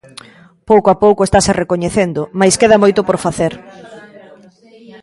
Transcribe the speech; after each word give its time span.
Pouco 0.69 0.87
a 0.91 0.99
pouco 1.03 1.21
estase 1.27 1.51
recoñecendo 1.61 2.21
mais 2.39 2.55
queda 2.61 2.81
moito 2.83 3.01
por 3.07 3.17
facer. 3.25 3.53